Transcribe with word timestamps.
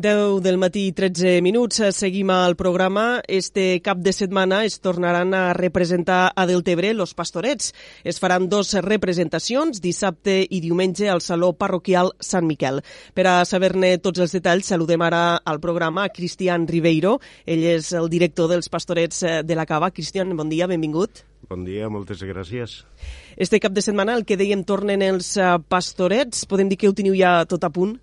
10 0.00 0.40
del 0.40 0.56
matí, 0.56 0.92
13 0.92 1.42
minuts. 1.42 1.82
Seguim 1.92 2.30
al 2.30 2.56
programa. 2.56 3.20
Este 3.28 3.82
cap 3.82 3.98
de 3.98 4.12
setmana 4.12 4.64
es 4.64 4.80
tornaran 4.80 5.34
a 5.34 5.52
representar 5.52 6.32
a 6.34 6.46
Deltebre 6.46 6.94
los 6.94 7.12
pastorets. 7.14 7.74
Es 8.02 8.18
faran 8.18 8.48
dos 8.48 8.72
representacions, 8.72 9.82
dissabte 9.84 10.40
i 10.48 10.60
diumenge, 10.64 11.10
al 11.10 11.20
Saló 11.20 11.52
Parroquial 11.52 12.14
Sant 12.18 12.48
Miquel. 12.48 12.80
Per 13.14 13.26
a 13.28 13.44
saber-ne 13.44 13.98
tots 13.98 14.24
els 14.24 14.32
detalls, 14.32 14.72
saludem 14.72 15.04
ara 15.04 15.36
al 15.36 15.60
programa 15.60 16.08
Cristian 16.08 16.66
Ribeiro. 16.66 17.18
Ell 17.44 17.64
és 17.76 17.92
el 17.92 18.08
director 18.08 18.48
dels 18.48 18.72
pastorets 18.72 19.20
de 19.44 19.54
la 19.56 19.68
Cava. 19.68 19.92
Cristian, 19.92 20.32
bon 20.36 20.48
dia, 20.48 20.66
benvingut. 20.66 21.26
Bon 21.50 21.64
dia, 21.64 21.88
moltes 21.92 22.22
gràcies. 22.24 22.84
Este 23.36 23.60
cap 23.60 23.72
de 23.72 23.82
setmana, 23.84 24.16
el 24.16 24.24
que 24.24 24.40
dèiem, 24.40 24.64
tornen 24.64 25.02
els 25.04 25.36
pastorets. 25.68 26.46
Podem 26.48 26.72
dir 26.72 26.80
que 26.80 26.88
ho 26.88 26.96
teniu 26.96 27.16
ja 27.18 27.42
tot 27.44 27.64
a 27.64 27.70
punt? 27.74 27.98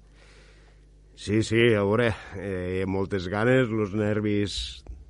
Sí, 1.17 1.41
sí, 1.41 1.73
a 1.73 1.81
veure, 1.81 2.11
eh, 2.37 2.85
moltes 2.85 3.25
ganes, 3.27 3.71
els 3.73 3.95
nervis 3.97 4.57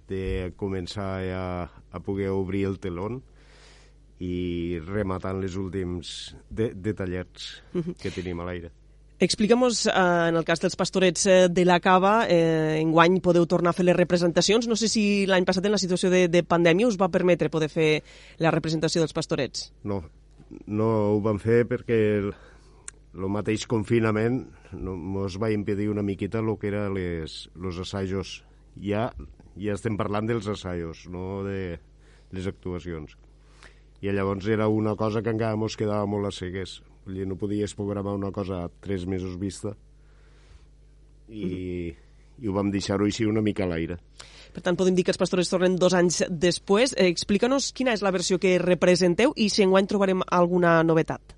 de 0.08 0.54
començar 0.56 1.20
a, 1.36 1.48
a 1.68 2.00
poder 2.00 2.30
obrir 2.32 2.64
el 2.70 2.80
telón 2.80 3.20
i 4.24 4.80
rematant 4.88 5.42
les 5.44 5.60
últims 5.60 6.34
de, 6.50 6.72
detallets 6.72 7.58
que 8.00 8.14
tenim 8.16 8.40
a 8.40 8.48
l'aire. 8.48 8.72
Explica'm-nos, 9.20 9.84
eh, 9.92 9.92
en 10.30 10.40
el 10.40 10.46
cas 10.48 10.64
dels 10.64 10.80
pastorets 10.80 11.26
eh, 11.28 11.38
de 11.50 11.68
la 11.68 11.82
Cava, 11.84 12.22
eh, 12.32 12.80
enguany 12.80 13.20
podeu 13.20 13.48
tornar 13.50 13.76
a 13.76 13.78
fer 13.78 13.90
les 13.90 13.98
representacions. 13.98 14.72
No 14.72 14.78
sé 14.80 14.88
si 14.88 15.26
l'any 15.28 15.46
passat 15.46 15.66
en 15.66 15.74
la 15.76 15.82
situació 15.82 16.12
de, 16.14 16.28
de 16.32 16.44
pandèmia 16.46 16.88
us 16.88 17.00
va 17.02 17.12
permetre 17.12 17.52
poder 17.52 17.68
fer 17.74 17.92
la 18.40 18.54
representació 18.56 19.04
dels 19.04 19.18
pastorets. 19.18 19.74
No, 19.84 20.04
no 20.72 20.92
ho 21.18 21.24
vam 21.26 21.42
fer 21.42 21.66
perquè 21.68 22.00
el, 23.18 23.28
mateix 23.34 23.66
confinament 23.70 24.44
ens 24.73 25.38
va 25.42 25.52
impedir 25.54 25.90
una 25.90 26.06
miqueta 26.06 26.40
el 26.44 26.54
que 26.62 26.70
eren 26.70 26.98
els 26.98 27.80
assajos. 27.84 28.42
Ja, 28.78 29.09
ja 29.58 29.74
estem 29.74 29.98
parlant 29.98 30.30
dels 30.30 30.48
assajos, 30.48 31.08
no 31.09 31.44
de 31.48 31.80
les 32.32 32.48
actuacions. 32.48 33.18
I 34.02 34.14
llavors 34.14 34.46
era 34.48 34.68
una 34.70 34.96
cosa 34.96 35.24
que 35.26 35.34
encara 35.34 35.58
ens 35.58 35.78
quedava 35.78 36.06
molt 36.06 36.30
a 36.30 36.32
cegues. 36.32 36.82
Vull 37.06 37.18
dir, 37.18 37.26
no 37.28 37.40
podies 37.40 37.74
programar 37.74 38.14
una 38.14 38.32
cosa 38.32 38.66
a 38.66 38.70
tres 38.84 39.08
mesos 39.08 39.38
vista 39.40 39.74
i, 41.28 41.46
mm. 41.46 42.44
i 42.44 42.48
ho 42.50 42.54
vam 42.54 42.70
deixar-ho 42.72 43.08
així 43.08 43.26
una 43.26 43.42
mica 43.42 43.66
a 43.66 43.72
l'aire. 43.72 43.98
Per 44.54 44.64
tant, 44.64 44.78
podem 44.78 44.96
dir 44.98 45.06
que 45.06 45.14
els 45.14 45.20
pastores 45.22 45.50
tornen 45.50 45.78
dos 45.80 45.94
anys 45.98 46.24
després. 46.30 46.94
Eh, 46.98 47.09
Explica-nos 47.14 47.72
quina 47.78 47.94
és 47.96 48.04
la 48.06 48.14
versió 48.14 48.40
que 48.42 48.58
representeu 48.62 49.34
i 49.36 49.50
si 49.54 49.66
enguany 49.66 49.90
trobarem 49.90 50.24
alguna 50.28 50.80
novetat. 50.84 51.37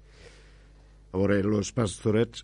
A 1.09 1.17
veure, 1.17 1.39
els 1.41 1.71
pastorets 1.73 2.43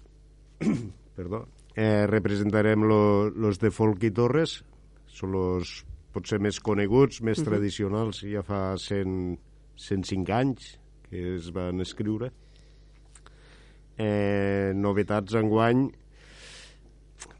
perdó, 1.17 1.45
eh, 1.75 2.05
representarem 2.09 2.85
los 2.87 3.35
lo, 3.35 3.51
de 3.61 3.71
Folk 3.71 4.07
i 4.07 4.11
Torres, 4.15 4.57
són 5.07 5.35
els 5.37 5.83
potser 6.15 6.39
més 6.39 6.59
coneguts, 6.63 7.21
més 7.21 7.37
uh 7.39 7.43
-huh. 7.43 7.49
tradicionals, 7.49 8.23
ja 8.23 8.41
fa 8.41 8.77
100, 8.77 9.37
105 9.75 10.31
anys 10.33 10.79
que 11.09 11.35
es 11.35 11.51
van 11.51 11.81
escriure. 11.81 12.31
Eh, 13.97 14.73
novetats 14.75 15.35
enguany, 15.35 15.91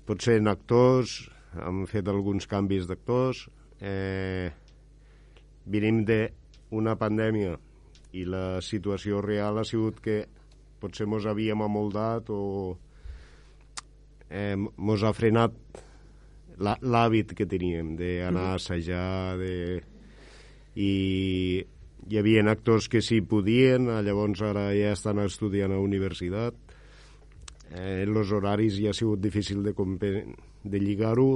potser 0.05 0.37
en 0.37 0.47
actors, 0.47 1.29
hem 1.55 1.85
fet 1.85 2.07
alguns 2.07 2.47
canvis 2.47 2.87
d'actors, 2.87 3.49
eh, 3.81 4.51
venim 5.65 6.05
d'una 6.05 6.95
pandèmia 6.95 7.57
i 8.13 8.23
la 8.23 8.61
situació 8.61 9.21
real 9.21 9.57
ha 9.59 9.65
sigut 9.67 9.99
que 9.99 10.27
potser 10.81 11.07
mos 11.09 11.25
havíem 11.25 11.61
amoldat 11.61 12.29
o 12.33 12.77
eh, 14.29 14.55
mos 14.55 15.03
ha 15.03 15.13
frenat 15.15 15.55
l'hàbit 16.57 17.33
que 17.35 17.47
teníem 17.49 17.95
d'anar 17.99 18.53
a 18.53 18.59
assajar 18.59 19.37
de... 19.39 19.81
i 20.75 20.91
hi 22.05 22.19
havia 22.19 22.43
actors 22.51 22.87
que 22.87 23.01
sí 23.01 23.21
podien, 23.25 23.89
llavors 24.05 24.41
ara 24.45 24.69
ja 24.77 24.93
estan 24.93 25.19
estudiant 25.23 25.73
a 25.73 25.81
universitat 25.81 26.55
eh, 27.71 28.03
els 28.05 28.31
horaris 28.31 28.79
ja 28.79 28.91
ha 28.91 28.97
sigut 28.97 29.21
difícil 29.21 29.63
de, 29.65 29.73
de 30.63 30.79
lligar-ho 30.79 31.29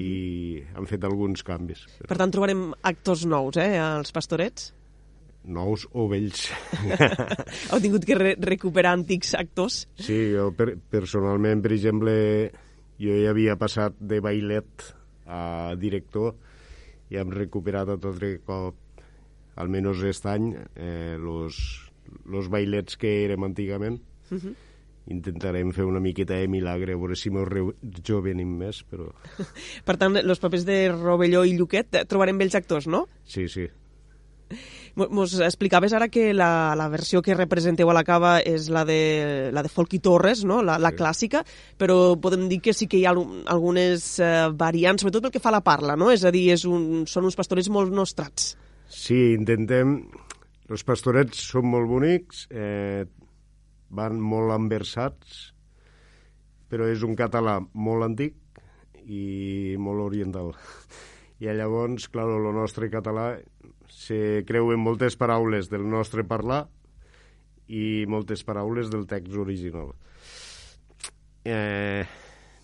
i 0.00 0.62
han 0.74 0.88
fet 0.88 1.04
alguns 1.04 1.44
canvis. 1.44 1.84
Per 2.08 2.16
tant, 2.16 2.32
trobarem 2.32 2.70
actors 2.82 3.26
nous, 3.28 3.58
eh, 3.60 3.76
als 3.78 4.14
pastorets? 4.16 4.72
Nous 5.44 5.86
o 5.92 6.06
vells. 6.08 6.48
Heu 7.70 7.80
tingut 7.82 8.06
que 8.08 8.16
re 8.18 8.34
recuperar 8.40 8.94
antics 8.96 9.34
actors? 9.38 9.84
Sí, 10.00 10.16
jo 10.32 10.50
per, 10.56 10.74
personalment, 10.90 11.62
per 11.64 11.74
exemple, 11.76 12.14
jo 13.00 13.16
ja 13.20 13.32
havia 13.34 13.58
passat 13.60 13.96
de 14.00 14.20
bailet 14.24 14.88
a 15.26 15.74
director 15.80 16.34
i 17.12 17.18
hem 17.20 17.32
recuperat 17.32 17.92
a 17.92 17.98
tot 18.00 18.22
cop, 18.46 18.76
almenys 19.60 20.02
aquest 20.02 20.26
any, 20.26 20.52
eh, 20.74 21.16
los, 21.20 21.56
los 22.26 22.48
bailets 22.50 22.96
que 22.96 23.24
érem 23.24 23.44
antigament. 23.44 24.00
Uh 24.30 24.38
-huh. 24.38 24.54
Intentarem 25.06 25.70
fer 25.72 25.84
una 25.84 26.00
miqueta 26.00 26.34
de 26.34 26.48
milagre, 26.48 26.94
a 26.94 26.96
veure 26.96 27.14
si 27.14 27.30
mos 27.30 27.46
rejovenim 27.48 28.48
més, 28.56 28.84
però... 28.88 29.12
per 29.84 29.96
tant, 29.96 30.16
els 30.16 30.40
papers 30.40 30.64
de 30.64 30.88
Rovelló 30.88 31.44
i 31.44 31.52
Lluquet 31.58 32.06
trobarem 32.08 32.38
vells 32.38 32.54
actors, 32.54 32.86
no? 32.86 33.06
Sí, 33.24 33.48
sí. 33.48 33.68
Mos 34.94 35.32
explicaves 35.42 35.92
ara 35.96 36.06
que 36.06 36.28
la, 36.34 36.74
la 36.78 36.86
versió 36.92 37.18
que 37.22 37.34
representeu 37.34 37.88
a 37.90 37.96
la 37.96 38.04
cava 38.06 38.36
és 38.46 38.68
la 38.70 38.84
de, 38.86 39.50
la 39.54 39.64
de 39.66 39.70
Folk 39.72 39.96
i 39.96 40.00
Torres, 40.04 40.44
no? 40.46 40.60
la, 40.62 40.76
la 40.78 40.92
sí. 40.92 40.98
clàssica, 41.00 41.42
però 41.80 42.14
podem 42.22 42.46
dir 42.50 42.60
que 42.62 42.74
sí 42.76 42.86
que 42.86 43.00
hi 43.00 43.06
ha 43.08 43.14
algunes 43.14 44.06
eh, 44.22 44.46
variants, 44.54 45.02
sobretot 45.02 45.26
pel 45.26 45.34
que 45.34 45.42
fa 45.42 45.50
a 45.50 45.56
la 45.56 45.64
parla, 45.66 45.96
no? 45.98 46.12
és 46.14 46.22
a 46.22 46.30
dir, 46.34 46.46
és 46.54 46.62
un, 46.70 47.02
són 47.10 47.26
uns 47.26 47.38
pastorets 47.38 47.72
molt 47.74 47.94
nostrats. 47.94 48.54
Sí, 48.86 49.34
intentem... 49.34 49.98
Els 50.64 50.80
pastorets 50.80 51.42
són 51.44 51.66
molt 51.68 51.90
bonics, 51.90 52.46
eh, 52.48 53.04
van 53.92 54.16
molt 54.16 54.54
enversats, 54.54 55.50
però 56.72 56.86
és 56.88 57.04
un 57.04 57.12
català 57.18 57.58
molt 57.60 58.06
antic 58.06 58.62
i 59.04 59.76
molt 59.76 60.06
oriental. 60.06 60.54
I 61.44 61.52
llavors, 61.52 62.08
clar, 62.08 62.24
el 62.32 62.48
nostre 62.56 62.88
català 62.88 63.34
se 64.04 64.44
creuen 64.46 64.82
moltes 64.84 65.16
paraules 65.16 65.70
del 65.72 65.86
nostre 65.88 66.24
parlar 66.28 66.66
i 67.72 68.04
moltes 68.10 68.44
paraules 68.44 68.90
del 68.92 69.06
text 69.08 69.36
original. 69.40 69.94
Eh, 71.44 72.04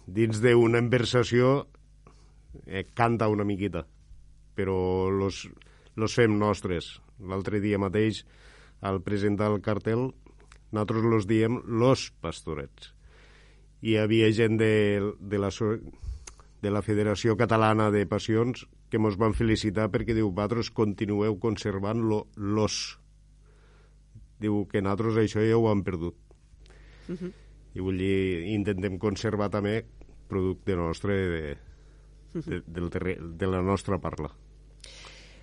dins 0.04 0.40
d'una 0.44 0.80
inversació 0.82 1.54
eh, 2.66 2.84
canta 2.92 3.30
una 3.32 3.46
miqueta, 3.48 3.86
però 4.56 5.08
los, 5.08 5.46
los 5.96 6.16
fem 6.16 6.36
nostres. 6.38 6.98
L'altre 7.20 7.60
dia 7.60 7.80
mateix, 7.80 8.24
al 8.80 9.00
presentar 9.04 9.50
el 9.52 9.60
cartel, 9.64 10.10
nosaltres 10.70 11.08
los 11.08 11.28
diem 11.28 11.60
los 11.64 12.10
pastorets. 12.20 12.92
Hi 13.80 13.96
havia 13.96 14.28
gent 14.36 14.60
de, 14.60 14.72
de 15.20 15.40
la 15.40 15.48
de 16.60 16.70
la 16.70 16.82
Federació 16.84 17.36
Catalana 17.40 17.88
de 17.90 18.04
Passions 18.04 18.66
que 18.90 18.98
ens 18.98 19.16
van 19.20 19.36
felicitar 19.38 19.88
perquè 19.92 20.16
diu, 20.16 20.32
vosaltres 20.34 20.72
continueu 20.74 21.38
conservant 21.42 22.02
lo, 22.02 22.24
los. 22.36 22.98
Diu 24.40 24.64
que 24.68 24.82
nosaltres 24.82 25.20
això 25.22 25.44
ja 25.46 25.56
ho 25.56 25.70
hem 25.70 25.84
perdut. 25.86 26.16
Uh 27.08 27.16
-huh. 27.16 27.32
I 27.74 27.80
vull 27.80 27.98
dir, 27.98 28.50
intentem 28.50 28.98
conservar 28.98 29.50
també 29.50 29.84
producte 30.28 30.76
nostre 30.76 31.14
de, 31.14 31.56
de, 32.34 32.62
del 32.66 32.90
terre, 32.90 33.18
de 33.20 33.46
la 33.46 33.62
nostra 33.62 33.98
parla. 33.98 34.30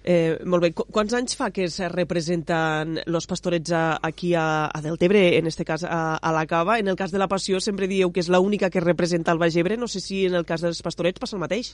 Eh, 0.10 0.40
molt 0.46 0.64
bé. 0.64 0.70
Qu 0.72 0.86
quants 0.96 1.12
anys 1.18 1.36
fa 1.36 1.50
que 1.52 1.66
es 1.68 1.82
representen 1.92 3.02
los 3.12 3.28
pastorets 3.28 3.74
a, 3.76 4.00
aquí 4.02 4.34
a, 4.40 4.72
a 4.72 4.82
Deltebre, 4.82 5.38
en 5.38 5.48
este 5.48 5.66
cas 5.66 5.84
a, 5.84 6.16
a 6.16 6.32
la 6.32 6.46
Cava? 6.48 6.80
En 6.80 6.88
el 6.88 6.96
cas 6.96 7.12
de 7.12 7.20
la 7.20 7.28
Passió 7.28 7.60
sempre 7.60 7.90
dieu 7.92 8.14
que 8.16 8.24
és 8.24 8.30
l'única 8.32 8.70
que 8.70 8.80
representa 8.80 9.36
el 9.36 9.42
Baix 9.42 9.58
Ebre. 9.60 9.76
No 9.76 9.90
sé 9.92 10.00
si 10.00 10.26
en 10.26 10.36
el 10.40 10.46
cas 10.46 10.64
dels 10.64 10.80
pastorets 10.82 11.20
passa 11.20 11.36
el 11.36 11.44
mateix. 11.44 11.74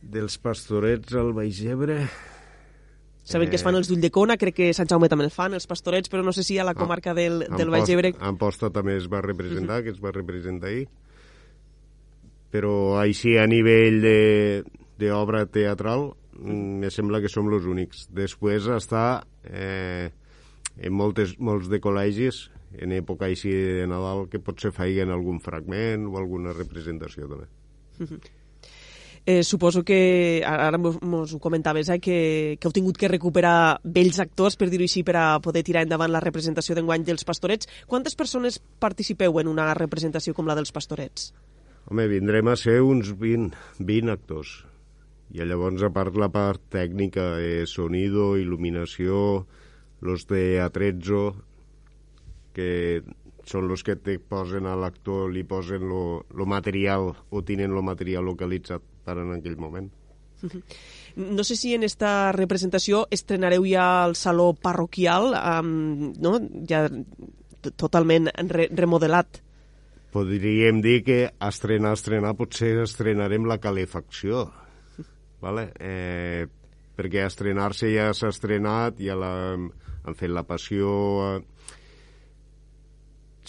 Dels 0.00 0.38
pastorets 0.38 1.14
al 1.14 1.32
Baix 1.36 1.62
Ebre... 1.64 2.04
Sabem 3.30 3.46
eh... 3.46 3.50
que 3.52 3.58
es 3.60 3.62
fan 3.62 3.76
els 3.76 3.90
d'Ulldecona, 3.90 4.38
crec 4.40 4.56
que 4.56 4.70
Sant 4.74 4.88
Jaume 4.90 5.10
també 5.12 5.26
el 5.28 5.34
fan, 5.34 5.54
els 5.54 5.68
pastorets, 5.70 6.10
però 6.10 6.24
no 6.26 6.32
sé 6.32 6.42
si 6.42 6.56
a 6.58 6.64
la 6.64 6.72
ah, 6.72 6.78
comarca 6.78 7.14
del, 7.14 7.44
del 7.56 7.70
Baix 7.70 7.90
Ebre... 7.92 8.14
Amposta 8.18 8.72
també 8.74 8.96
es 8.96 9.10
va 9.12 9.20
representar, 9.20 9.76
uh 9.76 9.80
-huh. 9.80 9.84
que 9.84 9.90
es 9.90 10.00
va 10.02 10.10
representar 10.16 10.68
ahir. 10.68 10.88
Però 12.50 12.98
així 12.98 13.36
a 13.38 13.46
nivell 13.46 14.02
d'obra 14.98 15.46
teatral 15.46 16.10
Mm, 16.40 16.80
me 16.80 16.90
sembla 16.90 17.20
que 17.20 17.28
som 17.28 17.48
els 17.52 17.66
únics. 17.68 18.06
Després 18.16 18.68
està 18.72 19.22
eh, 19.44 20.08
en 20.80 20.96
moltes, 20.96 21.36
molts 21.38 21.68
de 21.68 21.80
col·legis, 21.84 22.46
en 22.80 22.94
època 22.96 23.28
així 23.28 23.52
de 23.52 23.86
Nadal, 23.90 24.26
que 24.32 24.40
potser 24.40 24.72
faiguen 24.72 25.12
algun 25.12 25.40
fragment 25.44 26.08
o 26.08 26.16
alguna 26.20 26.56
representació 26.56 27.28
també. 27.28 27.50
Eh, 29.26 29.44
suposo 29.44 29.84
que, 29.84 30.42
ara 30.46 30.78
mos 30.78 31.34
ho 31.34 31.38
comentaves, 31.38 31.90
eh, 31.92 32.00
que, 32.00 32.56
que 32.56 32.66
heu 32.66 32.72
tingut 32.72 32.96
que 32.96 33.10
recuperar 33.10 33.78
vells 33.84 34.18
actors, 34.22 34.56
per 34.56 34.70
dir-ho 34.72 34.86
així, 34.88 35.04
per 35.04 35.16
a 35.20 35.26
poder 35.44 35.62
tirar 35.66 35.84
endavant 35.84 36.10
la 36.10 36.22
representació 36.24 36.74
d'enguany 36.74 37.04
dels 37.04 37.26
pastorets. 37.28 37.68
Quantes 37.86 38.16
persones 38.16 38.58
participeu 38.80 39.36
en 39.42 39.52
una 39.52 39.68
representació 39.76 40.32
com 40.34 40.48
la 40.48 40.56
dels 40.56 40.72
pastorets? 40.72 41.30
Home, 41.90 42.08
vindrem 42.08 42.48
a 42.48 42.56
ser 42.56 42.80
uns 42.80 43.12
20, 43.12 43.56
20 43.78 44.12
actors. 44.16 44.56
I 45.30 45.44
llavors, 45.46 45.84
a 45.84 45.92
part 45.94 46.16
la 46.18 46.30
part 46.32 46.62
tècnica, 46.72 47.36
eh, 47.38 47.66
sonido, 47.66 48.34
il·luminació, 48.40 49.44
los 50.00 50.26
de 50.26 50.60
atrezzo, 50.64 51.34
que 52.56 53.02
són 53.46 53.68
los 53.68 53.84
que 53.84 53.96
te 53.96 54.18
posen 54.18 54.66
a 54.66 54.76
l'actor, 54.78 55.28
li 55.32 55.44
posen 55.44 55.86
lo, 55.88 56.24
lo 56.34 56.46
material 56.46 57.12
o 57.30 57.42
tenen 57.46 57.74
lo 57.74 57.82
material 57.82 58.26
localitzat 58.26 58.82
per 59.10 59.18
en 59.24 59.34
aquell 59.38 59.58
moment. 59.58 59.90
No 61.16 61.42
sé 61.42 61.56
si 61.58 61.74
en 61.74 61.82
esta 61.82 62.30
representació 62.32 63.00
estrenareu 63.10 63.64
ja 63.66 64.04
el 64.06 64.14
saló 64.14 64.52
parroquial, 64.54 65.32
um, 65.34 66.12
no? 66.22 66.36
ja 66.70 66.84
totalment 67.74 68.30
re 68.48 68.68
remodelat. 68.70 69.40
Podríem 70.14 70.78
dir 70.86 71.02
que 71.02 71.18
estrenar, 71.48 71.96
estrenar, 71.98 72.36
potser 72.38 72.76
estrenarem 72.84 73.44
la 73.50 73.58
calefacció, 73.58 74.46
vale? 75.44 75.66
eh, 75.82 76.46
perquè 76.94 77.26
estrenar-se 77.26 77.90
ja 77.90 78.08
s'ha 78.14 78.30
estrenat, 78.30 79.02
ja 79.02 79.18
la, 79.18 79.34
han 79.58 80.18
fet 80.18 80.30
la 80.30 80.46
passió... 80.46 80.94
Eh, 81.26 81.40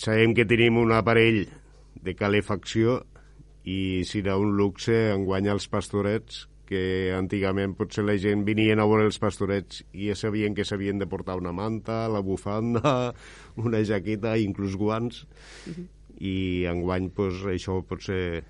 sabem 0.02 0.34
que 0.34 0.48
tenim 0.50 0.80
un 0.82 0.96
aparell 0.98 1.44
de 2.02 2.14
calefacció 2.18 3.04
i 3.64 4.02
serà 4.08 4.38
un 4.42 4.56
luxe 4.58 4.96
enguany 5.14 5.50
als 5.52 5.68
pastorets 5.70 6.48
que 6.72 7.12
antigament 7.12 7.74
potser 7.76 8.06
la 8.08 8.16
gent 8.16 8.46
venien 8.48 8.80
a 8.80 8.86
veure 8.88 9.10
els 9.10 9.20
pastorets 9.20 9.82
i 9.92 10.08
ja 10.08 10.16
sabien 10.16 10.56
que 10.56 10.64
s'havien 10.64 11.02
de 11.02 11.08
portar 11.12 11.36
una 11.36 11.52
manta, 11.52 12.06
la 12.08 12.22
bufanda, 12.24 13.12
una 13.66 13.82
jaqueta, 13.84 14.38
inclús 14.40 14.78
guants, 14.80 15.26
uh 15.68 15.74
-huh. 15.74 15.86
i 16.18 16.66
enguany 16.72 17.10
pues, 17.10 17.44
això 17.44 17.82
potser 17.84 18.44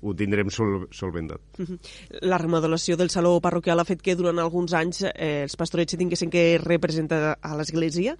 ho 0.00 0.14
tindrem 0.14 0.50
sol, 0.50 0.86
solventat. 0.90 1.40
Uh 1.58 1.66
-huh. 1.66 1.78
La 2.22 2.38
remodelació 2.38 2.96
del 2.96 3.10
saló 3.10 3.40
parroquial 3.40 3.80
ha 3.80 3.84
fet 3.84 4.02
que 4.02 4.14
durant 4.14 4.38
alguns 4.38 4.72
anys 4.72 5.02
eh, 5.02 5.42
els 5.42 5.56
pastorets 5.56 5.96
tinguessin 5.96 6.30
que 6.30 6.58
representar 6.58 7.38
a 7.40 7.56
l'església. 7.56 8.16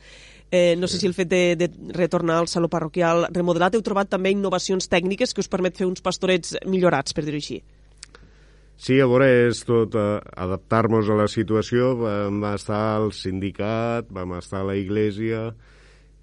Eh, 0.50 0.76
no 0.76 0.86
sé 0.86 0.98
si 0.98 1.06
el 1.06 1.14
fet 1.14 1.28
de, 1.28 1.56
de 1.56 1.70
retornar 1.88 2.38
al 2.38 2.48
saló 2.48 2.68
parroquial 2.68 3.26
remodelat 3.32 3.74
heu 3.74 3.82
trobat 3.82 4.08
també 4.08 4.30
innovacions 4.30 4.88
tècniques 4.88 5.34
que 5.34 5.40
us 5.40 5.48
permet 5.48 5.76
fer 5.76 5.86
uns 5.86 6.00
pastorets 6.00 6.56
millorats, 6.66 7.12
per 7.12 7.24
dir-ho 7.24 7.36
així. 7.36 7.62
Sí, 8.76 9.00
a 9.00 9.06
veure, 9.08 9.48
és 9.48 9.62
tot 9.64 9.94
eh, 9.96 10.20
adaptar-nos 10.36 11.08
a 11.08 11.16
la 11.16 11.26
situació. 11.32 11.94
Vam 11.96 12.44
estar 12.52 12.96
al 12.98 13.12
sindicat, 13.12 14.10
vam 14.10 14.36
estar 14.36 14.60
a 14.60 14.68
la 14.68 14.76
iglesia, 14.76 15.54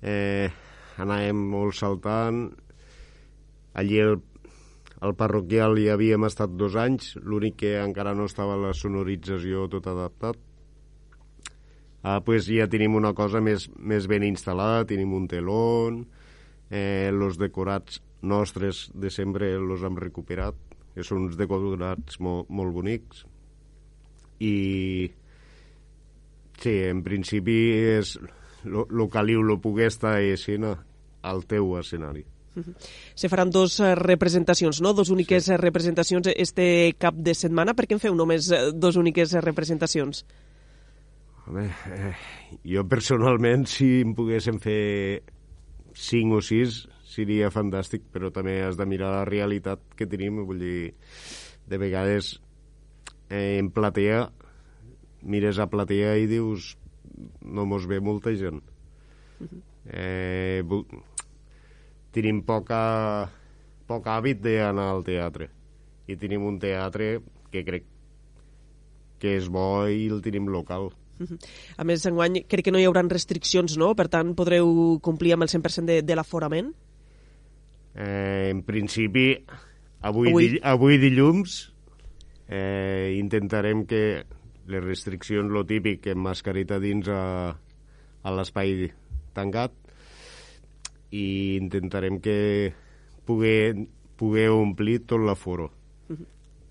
eh, 0.02 0.52
anàvem 0.98 1.36
molt 1.36 1.74
saltant. 1.74 2.54
Allí 3.74 3.98
el, 3.98 4.22
el 5.04 5.16
parroquial 5.20 5.78
hi 5.80 5.90
havíem 5.92 6.26
estat 6.28 6.54
dos 6.60 6.78
anys, 6.80 7.14
l'únic 7.20 7.60
que 7.64 7.76
encara 7.82 8.14
no 8.16 8.28
estava 8.30 8.56
la 8.60 8.74
sonorització 8.78 9.68
tot 9.72 9.90
adaptat. 9.92 10.40
Ah, 12.04 12.20
pues 12.24 12.48
ja 12.52 12.68
tenim 12.68 12.96
una 13.00 13.14
cosa 13.16 13.40
més, 13.44 13.70
més 13.80 14.08
ben 14.12 14.26
instal·lada, 14.28 14.88
tenim 14.88 15.14
un 15.16 15.28
telón, 15.32 16.04
eh, 16.70 17.12
los 17.16 17.40
decorats 17.40 18.02
nostres 18.22 18.90
de 18.96 19.12
sempre 19.12 19.54
los 19.60 19.84
hem 19.84 20.00
recuperat, 20.00 20.56
que 20.96 21.04
són 21.04 21.28
uns 21.28 21.38
decorats 21.40 22.20
molt, 22.24 22.50
molt 22.50 22.76
bonics 22.76 23.24
i 24.44 25.12
sí, 26.60 26.74
en 26.90 27.04
principi 27.06 27.58
és 27.96 28.16
el 28.66 29.08
caliu 29.12 29.44
lo 29.44 29.60
poguer 29.62 29.90
estar 29.92 30.16
a 30.18 30.28
escena 30.34 30.76
al 31.24 31.44
teu 31.48 31.76
escenari. 31.80 32.26
Se 33.20 33.30
faran 33.30 33.52
dos 33.52 33.80
eh, 33.80 33.94
representacions, 33.96 34.82
no? 34.82 34.94
Dos 34.94 35.10
úniques 35.10 35.50
sí. 35.50 35.58
representacions 35.58 36.30
este 36.36 36.96
cap 36.98 37.16
de 37.16 37.36
setmana. 37.36 37.76
Per 37.78 37.88
què 37.88 37.98
en 37.98 38.04
feu 38.04 38.16
només 38.18 38.50
eh, 38.52 38.72
dos 38.74 38.98
úniques 39.00 39.36
representacions? 39.46 40.26
Home, 41.48 41.68
eh, 41.92 42.14
jo 42.76 42.86
personalment, 42.88 43.66
si 43.68 44.04
em 44.04 44.14
poguéssim 44.16 44.62
fer 44.64 45.24
cinc 45.94 46.38
o 46.38 46.42
sis, 46.42 46.86
seria 47.14 47.52
fantàstic, 47.54 48.08
però 48.14 48.32
també 48.34 48.62
has 48.66 48.80
de 48.80 48.88
mirar 48.90 49.12
la 49.12 49.26
realitat 49.30 49.84
que 49.98 50.08
tenim, 50.10 50.40
vull 50.48 50.64
dir, 50.64 50.94
de 51.70 51.78
vegades 51.78 52.38
eh, 53.30 53.60
en 53.60 53.70
platea 53.76 54.30
mires 55.24 55.60
a 55.60 55.68
platea 55.72 56.18
i 56.20 56.28
dius 56.28 56.74
no 57.42 57.66
mos 57.70 57.88
ve 57.88 58.00
molta 58.04 58.34
gent. 58.36 58.62
Eh, 59.86 60.64
tenim 62.13 62.44
poca, 62.45 63.30
poc 63.89 64.07
hàbit 64.07 64.42
d'anar 64.44 64.89
al 64.94 65.04
teatre 65.06 65.50
i 66.07 66.18
tenim 66.19 66.44
un 66.45 66.60
teatre 66.60 67.18
que 67.51 67.63
crec 67.65 67.88
que 69.24 69.38
és 69.39 69.48
bo 69.48 69.86
i 69.88 70.10
el 70.12 70.19
tenim 70.24 70.50
local. 70.51 70.89
A 71.80 71.86
més, 71.88 72.04
enguany 72.10 72.42
crec 72.50 72.68
que 72.68 72.74
no 72.75 72.81
hi 72.81 72.88
haurà 72.89 73.06
restriccions, 73.07 73.77
no? 73.80 73.94
Per 73.95 74.10
tant, 74.12 74.33
podreu 74.36 74.98
complir 75.06 75.36
amb 75.36 75.45
el 75.45 75.51
100% 75.54 75.89
de, 75.89 76.01
de 76.04 76.18
l'aforament? 76.18 76.74
Eh, 77.94 78.50
en 78.50 78.63
principi, 78.68 79.27
avui, 80.01 80.31
avui. 80.33 80.50
Di, 80.56 80.63
avui 80.65 81.00
dilluns 81.00 81.60
eh, 82.50 83.15
intentarem 83.19 83.86
que 83.88 84.04
les 84.68 84.83
restriccions, 84.83 85.51
lo 85.51 85.63
típic, 85.68 86.01
que 86.07 86.15
mascareta 86.15 86.80
dins 86.83 87.07
a, 87.12 87.54
a 87.54 88.36
l'espai 88.36 88.89
tancat 89.36 89.83
i 91.13 91.57
intentarem 91.60 92.18
que 92.24 92.74
poder, 93.27 93.86
poder 94.18 94.50
omplir 94.50 95.04
tot 95.06 95.21
l'aforo 95.21 95.69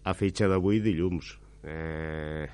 a 0.02 0.14
fetge 0.18 0.48
d'avui 0.50 0.80
dilluns. 0.82 1.36
Eh, 1.62 2.48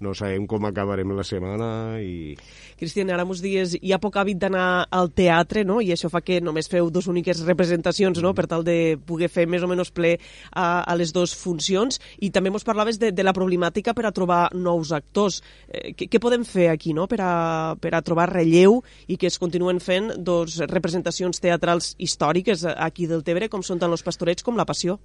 no 0.00 0.14
sabem 0.16 0.46
com 0.48 0.64
acabarem 0.64 1.12
la 1.12 1.24
setmana 1.26 2.00
i... 2.00 2.34
Cristian, 2.80 3.10
ara 3.12 3.26
uns 3.28 3.42
dies 3.44 3.74
hi 3.76 3.92
ha 3.92 4.00
poc 4.00 4.16
hàbit 4.16 4.38
d'anar 4.40 4.86
al 4.96 5.10
teatre, 5.12 5.62
no? 5.68 5.80
I 5.84 5.92
això 5.92 6.08
fa 6.12 6.22
que 6.24 6.40
només 6.40 6.70
feu 6.72 6.88
dos 6.90 7.10
úniques 7.12 7.42
representacions, 7.44 8.22
no?, 8.24 8.32
per 8.34 8.46
tal 8.48 8.64
de 8.64 8.96
poder 9.06 9.28
fer 9.28 9.44
més 9.44 9.62
o 9.62 9.68
menys 9.68 9.92
ple 9.92 10.14
a, 10.16 10.80
a 10.80 10.96
les 10.96 11.12
dues 11.12 11.36
funcions. 11.36 12.00
I 12.24 12.32
també 12.32 12.52
mos 12.52 12.64
parlaves 12.64 12.98
de, 13.00 13.12
de 13.12 13.26
la 13.26 13.36
problemàtica 13.36 13.92
per 13.96 14.08
a 14.08 14.14
trobar 14.16 14.40
nous 14.56 14.94
actors. 14.96 15.42
Eh, 15.68 15.92
què, 15.92 16.08
què 16.08 16.22
podem 16.22 16.48
fer 16.48 16.70
aquí, 16.72 16.96
no?, 16.96 17.04
per 17.10 17.20
a, 17.20 17.32
per 17.76 17.92
a 17.92 18.02
trobar 18.06 18.30
relleu 18.32 18.80
i 19.06 19.20
que 19.20 19.28
es 19.28 19.38
continuen 19.38 19.84
fent 19.84 20.14
dos 20.16 20.62
representacions 20.64 21.44
teatrals 21.44 21.92
històriques 22.00 22.64
aquí 22.72 23.10
del 23.10 23.26
Tebre, 23.26 23.52
com 23.52 23.60
són 23.60 23.82
tant 23.82 23.92
els 23.92 24.06
pastorets 24.06 24.46
com 24.46 24.56
la 24.56 24.64
Passió? 24.64 24.96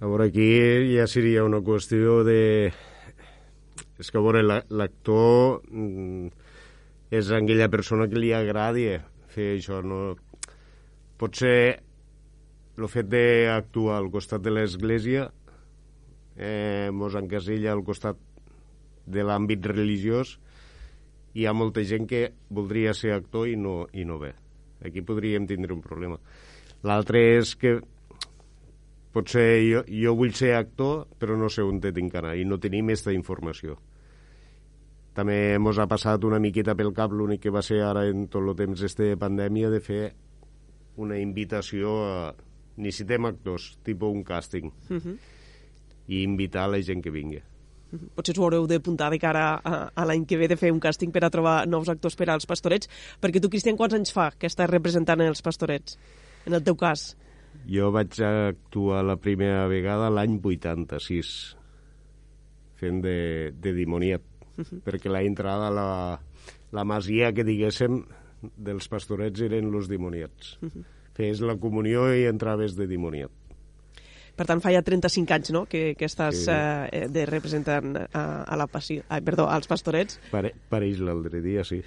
A 0.00 0.06
veure, 0.06 0.28
aquí 0.30 0.48
ja 0.94 1.08
seria 1.10 1.44
una 1.44 1.58
qüestió 1.60 2.22
de 2.24 2.70
és 3.98 4.10
que, 4.10 4.18
a 4.18 4.22
veure, 4.22 4.42
l'actor 4.42 5.60
mm, 5.70 6.28
és 7.10 7.30
aquella 7.34 7.68
persona 7.72 8.06
que 8.08 8.20
li 8.20 8.32
agradi 8.36 8.88
fer 9.32 9.54
això, 9.56 9.80
no? 9.82 10.14
Potser 11.18 11.80
el 12.78 12.88
fet 12.90 13.08
d'actuar 13.10 13.98
al 13.98 14.10
costat 14.14 14.44
de 14.44 14.52
l'església 14.54 15.26
eh, 16.38 16.90
mos 16.94 17.16
encasella 17.18 17.72
al 17.74 17.82
costat 17.82 18.20
de 19.08 19.24
l'àmbit 19.26 19.66
religiós 19.66 20.36
hi 21.34 21.46
ha 21.46 21.54
molta 21.56 21.82
gent 21.86 22.06
que 22.08 22.28
voldria 22.54 22.94
ser 22.94 23.12
actor 23.16 23.48
i 23.50 23.56
no, 23.58 23.88
i 23.92 24.04
no 24.06 24.18
ve. 24.22 24.32
Aquí 24.84 25.02
podríem 25.02 25.46
tindre 25.46 25.74
un 25.74 25.82
problema. 25.82 26.18
L'altre 26.86 27.22
és 27.38 27.54
que 27.58 27.78
potser 29.18 29.46
jo, 29.66 29.84
jo 29.90 30.14
vull 30.18 30.34
ser 30.38 30.54
actor, 30.54 31.08
però 31.18 31.36
no 31.38 31.50
sé 31.50 31.66
on 31.66 31.80
tinc 31.82 32.14
anar 32.18 32.36
i 32.38 32.46
no 32.46 32.60
tenim 32.62 32.92
aquesta 32.92 33.14
informació. 33.14 33.78
També 35.18 35.56
ens 35.56 35.78
ha 35.82 35.88
passat 35.90 36.22
una 36.28 36.38
miqueta 36.38 36.76
pel 36.78 36.92
cap, 36.94 37.10
l'únic 37.10 37.42
que 37.42 37.50
va 37.50 37.62
ser 37.66 37.80
ara 37.82 38.06
en 38.06 38.28
tot 38.30 38.44
el 38.44 38.54
temps 38.54 38.98
de 39.00 39.16
pandèmia, 39.18 39.70
de 39.70 39.80
fer 39.82 40.02
una 41.02 41.18
invitació 41.18 41.96
a... 42.04 42.18
Necessitem 42.78 43.24
actors, 43.26 43.72
tipus 43.82 44.12
un 44.14 44.20
càsting, 44.22 44.68
uh 44.70 44.94
mhm. 44.94 45.00
-huh. 45.02 45.16
i 46.06 46.22
invitar 46.22 46.68
la 46.70 46.80
gent 46.80 47.02
que 47.02 47.10
vingui. 47.10 47.42
Mhm. 47.90 48.10
Potser 48.14 48.34
us 48.34 48.38
ho 48.38 48.44
haureu 48.44 48.66
d'apuntar 48.66 49.10
de 49.10 49.18
cara 49.18 49.60
a, 49.64 49.90
a 49.94 50.04
l'any 50.04 50.24
que 50.24 50.36
ve 50.36 50.46
de 50.46 50.56
fer 50.56 50.70
un 50.70 50.78
càsting 50.78 51.10
per 51.10 51.24
a 51.24 51.30
trobar 51.30 51.66
nous 51.66 51.88
actors 51.88 52.14
per 52.14 52.30
als 52.30 52.46
pastorets, 52.46 52.88
perquè 53.20 53.40
tu, 53.40 53.48
Cristian, 53.48 53.76
quants 53.76 53.94
anys 53.94 54.12
fa 54.12 54.30
que 54.38 54.46
estàs 54.46 54.70
representant 54.70 55.20
els 55.20 55.42
pastorets, 55.42 55.98
en 56.46 56.54
el 56.54 56.62
teu 56.62 56.76
cas? 56.76 57.16
Jo 57.66 57.90
vaig 57.92 58.20
actuar 58.22 59.02
la 59.04 59.16
primera 59.16 59.66
vegada 59.68 60.10
l'any 60.10 60.38
86, 60.40 61.56
fent 62.78 63.02
de, 63.02 63.52
de 63.58 63.72
dimoniat 63.74 64.22
-huh. 64.58 64.82
perquè 64.84 65.10
la 65.10 65.22
entrada 65.22 65.70
la, 65.70 65.88
la 66.74 66.84
masia 66.84 67.32
que 67.34 67.46
diguéssim 67.46 68.02
dels 68.56 68.88
pastorets 68.90 69.42
eren 69.46 69.72
los 69.72 69.88
dimoniats. 69.90 70.58
Uh 70.62 70.70
-huh. 70.70 70.84
Fes 71.18 71.40
la 71.40 71.56
comunió 71.58 72.06
i 72.14 72.26
entraves 72.30 72.76
de 72.76 72.86
dimoniat. 72.86 73.30
Per 74.38 74.46
tant, 74.46 74.62
fa 74.62 74.70
ja 74.70 74.84
35 74.86 75.34
anys 75.34 75.52
no? 75.54 75.64
que, 75.70 75.92
que 75.98 76.06
estàs 76.06 76.44
sí. 76.44 76.52
eh, 76.54 77.06
de 77.10 77.24
representant 77.26 77.96
a, 78.06 78.24
a 78.46 78.58
la 78.58 78.68
passió, 78.70 79.02
ai, 79.10 79.22
perdó, 79.26 79.48
als 79.50 79.66
pastorets. 79.70 80.20
Pare, 80.30 80.52
pareix 80.70 81.00
l'altre 81.02 81.42
dia, 81.42 81.64
sí. 81.66 81.80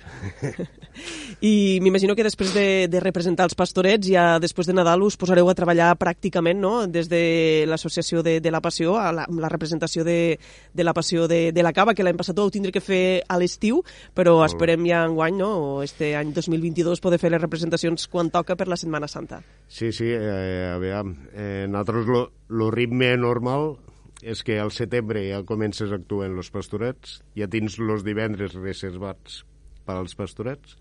I 1.52 1.80
m'imagino 1.84 2.16
que 2.18 2.26
després 2.28 2.52
de, 2.54 2.66
de 2.92 3.00
representar 3.04 3.48
els 3.48 3.56
pastorets, 3.56 4.10
ja 4.12 4.36
després 4.44 4.68
de 4.68 4.76
Nadal 4.76 5.06
us 5.06 5.18
posareu 5.20 5.48
a 5.50 5.56
treballar 5.56 5.94
pràcticament 6.00 6.60
no? 6.60 6.74
des 6.92 7.08
de 7.12 7.64
l'associació 7.70 8.22
de, 8.26 8.40
de 8.44 8.52
la 8.52 8.62
passió, 8.62 8.98
a 9.00 9.12
la, 9.16 9.26
la 9.32 9.50
representació 9.50 10.04
de, 10.04 10.38
de 10.74 10.84
la 10.84 10.94
passió 10.94 11.28
de, 11.32 11.52
de 11.56 11.64
la 11.64 11.74
cava, 11.74 11.96
que 11.96 12.04
l'any 12.04 12.20
passat 12.20 12.40
ho 12.40 12.50
tindré 12.52 12.74
que 12.76 12.84
fer 12.84 13.24
a 13.28 13.40
l'estiu, 13.40 13.82
però 14.18 14.42
esperem 14.46 14.86
ja 14.90 15.06
en 15.08 15.16
guany, 15.16 15.40
no? 15.40 15.52
o 15.62 15.72
este 15.86 16.14
any 16.20 16.36
2022, 16.36 17.02
poder 17.02 17.22
fer 17.22 17.32
les 17.32 17.42
representacions 17.42 18.08
quan 18.12 18.32
toca 18.34 18.58
per 18.60 18.68
la 18.68 18.80
Setmana 18.80 19.08
Santa. 19.08 19.42
Sí, 19.68 19.92
sí, 19.96 20.12
eh, 20.12 20.72
a 20.74 20.78
veure, 20.82 21.16
eh, 21.34 21.66
nosaltres 21.70 22.12
lo, 22.12 22.26
el 22.52 22.68
ritme 22.76 23.16
normal 23.18 23.78
és 24.22 24.44
que 24.46 24.60
al 24.62 24.70
setembre 24.76 25.24
ja 25.26 25.42
comences 25.48 25.92
a 25.92 25.98
actuar 25.98 26.28
en 26.30 26.38
els 26.38 26.52
pastorets, 26.54 27.22
ja 27.38 27.48
tens 27.50 27.80
els 27.82 28.04
divendres 28.06 28.54
reservats 28.60 29.42
per 29.88 29.96
als 29.98 30.14
pastorets, 30.18 30.76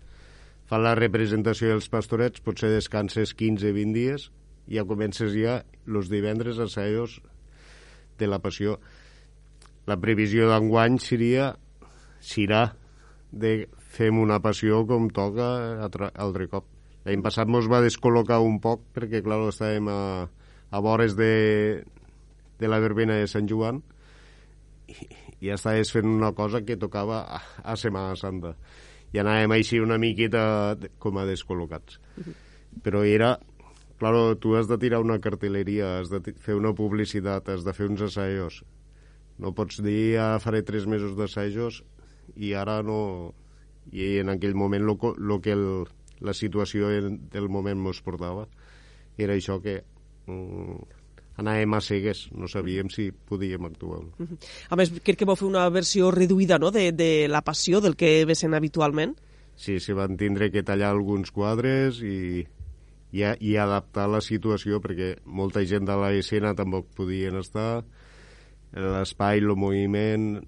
fa 0.69 0.77
la 0.79 0.93
representació 0.95 1.71
dels 1.71 1.89
pastorets, 1.91 2.43
potser 2.43 2.69
descanses 2.71 3.33
15-20 3.35 3.95
dies, 3.97 4.27
i 4.69 4.77
ja 4.77 4.85
comences 4.87 5.33
ja 5.33 5.61
els 5.87 6.11
divendres 6.11 6.61
assajos 6.61 7.17
de 8.19 8.29
la 8.29 8.39
passió. 8.39 8.77
La 9.89 9.97
previsió 9.97 10.51
d'enguany 10.51 10.99
seria, 11.01 11.55
serà 12.21 12.67
de 13.31 13.65
fem 13.95 14.19
una 14.21 14.37
passió 14.43 14.83
com 14.87 15.09
toca 15.09 15.47
altre 15.89 16.47
cop. 16.51 16.67
L'any 17.07 17.23
passat 17.25 17.49
mos 17.49 17.65
va 17.71 17.81
descol·locar 17.81 18.37
un 18.45 18.59
poc 18.61 18.85
perquè, 18.93 19.23
clar, 19.25 19.39
estàvem 19.49 19.89
a, 19.89 19.99
a 20.71 20.79
vores 20.79 21.15
de, 21.19 21.83
de 22.59 22.67
la 22.71 22.79
verbena 22.79 23.19
de 23.19 23.27
Sant 23.27 23.49
Joan 23.49 23.81
i, 24.87 24.95
i 25.43 25.51
estaves 25.51 25.91
fent 25.91 26.07
una 26.07 26.31
cosa 26.37 26.63
que 26.65 26.79
tocava 26.79 27.21
a, 27.27 27.41
a 27.63 27.75
Setmana 27.75 28.15
Santa. 28.15 28.55
I 29.11 29.19
anàvem 29.19 29.51
així 29.57 29.81
una 29.83 29.99
miqueta 29.99 30.77
com 31.03 31.17
a 31.19 31.27
descol·locats. 31.27 31.99
Però 32.83 33.03
era 33.03 33.35
claro, 34.01 34.37
tu 34.39 34.55
has 34.55 34.65
de 34.65 34.79
tirar 34.81 35.01
una 35.03 35.19
cartelleria 35.21 35.99
has 35.99 36.09
de 36.09 36.23
fer 36.41 36.55
una 36.57 36.71
publicitat 36.73 37.51
has 37.53 37.67
de 37.67 37.73
fer 37.77 37.89
uns 37.91 38.01
assajos. 38.01 38.63
No 39.37 39.51
pots 39.53 39.81
dir 39.83 40.17
ara 40.17 40.39
faré 40.41 40.63
tres 40.65 40.87
mesos 40.89 41.13
d'assajos 41.19 41.83
i 42.35 42.55
ara 42.57 42.79
no 42.81 43.33
i 43.91 44.17
en 44.21 44.31
aquell 44.33 44.55
moment 44.55 44.85
lo, 44.87 44.97
lo 45.17 45.37
que 45.41 45.53
el, 45.53 45.85
la 46.21 46.33
situació 46.33 46.89
del 46.89 47.49
moment 47.49 47.81
mos 47.81 48.01
portava 48.01 48.47
era 49.17 49.35
això 49.37 49.59
que 49.61 49.81
anàvem 51.41 51.73
a 51.73 51.81
cegues, 51.81 52.25
no 52.35 52.47
sabíem 52.51 52.89
si 52.91 53.09
podíem 53.11 53.65
actuar. 53.65 54.03
Uh 54.19 54.27
-huh. 54.27 54.37
A 54.69 54.75
més, 54.75 54.91
crec 55.03 55.17
que 55.17 55.25
vau 55.25 55.35
fer 55.35 55.47
una 55.47 55.67
versió 55.69 56.11
reduïda 56.11 56.59
no? 56.59 56.71
de, 56.71 56.91
de 56.91 57.27
la 57.27 57.41
passió 57.41 57.81
del 57.81 57.95
que 57.95 58.25
ve 58.25 58.35
sent 58.35 58.53
habitualment. 58.53 59.15
Sí, 59.55 59.79
se 59.79 59.93
van 59.93 60.17
tindre 60.17 60.51
que 60.51 60.63
tallar 60.63 60.89
alguns 60.89 61.31
quadres 61.31 62.01
i, 62.01 62.45
i, 63.11 63.21
i 63.39 63.57
adaptar 63.57 64.07
la 64.09 64.21
situació 64.21 64.79
perquè 64.81 65.17
molta 65.25 65.63
gent 65.65 65.85
de 65.85 65.95
l'escena 65.95 66.55
tampoc 66.55 66.87
podien 66.95 67.35
estar, 67.37 67.83
l'espai, 68.73 69.37
el 69.37 69.55
moviment... 69.55 70.41